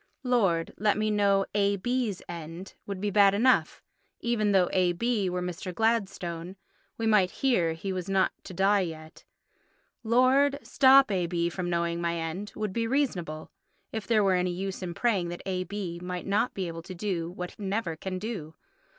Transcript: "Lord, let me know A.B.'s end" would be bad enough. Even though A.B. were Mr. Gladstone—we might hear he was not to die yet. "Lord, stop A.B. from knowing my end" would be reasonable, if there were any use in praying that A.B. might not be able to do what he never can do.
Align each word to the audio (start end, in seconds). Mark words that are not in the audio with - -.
"Lord, 0.23 0.73
let 0.79 0.97
me 0.97 1.11
know 1.11 1.45
A.B.'s 1.53 2.23
end" 2.27 2.73
would 2.87 2.99
be 2.99 3.11
bad 3.11 3.35
enough. 3.35 3.83
Even 4.19 4.51
though 4.51 4.67
A.B. 4.73 5.29
were 5.29 5.43
Mr. 5.43 5.71
Gladstone—we 5.75 7.05
might 7.05 7.29
hear 7.29 7.73
he 7.73 7.93
was 7.93 8.09
not 8.09 8.31
to 8.45 8.53
die 8.55 8.79
yet. 8.79 9.23
"Lord, 10.03 10.57
stop 10.63 11.11
A.B. 11.11 11.49
from 11.51 11.69
knowing 11.69 12.01
my 12.01 12.15
end" 12.17 12.51
would 12.55 12.73
be 12.73 12.87
reasonable, 12.87 13.51
if 13.91 14.07
there 14.07 14.23
were 14.23 14.33
any 14.33 14.49
use 14.49 14.81
in 14.81 14.95
praying 14.95 15.29
that 15.29 15.43
A.B. 15.45 15.99
might 16.01 16.25
not 16.25 16.55
be 16.55 16.67
able 16.67 16.81
to 16.81 16.95
do 16.95 17.29
what 17.29 17.51
he 17.51 17.63
never 17.63 17.95
can 17.95 18.17
do. 18.17 18.55